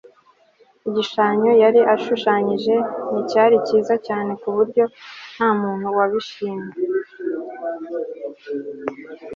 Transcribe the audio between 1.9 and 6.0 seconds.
ashushanyije nticyari cyiza cyane kuburyo ntamuntu